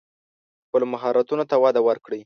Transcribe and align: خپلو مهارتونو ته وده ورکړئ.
خپلو 0.65 0.85
مهارتونو 0.93 1.43
ته 1.49 1.55
وده 1.63 1.81
ورکړئ. 1.87 2.19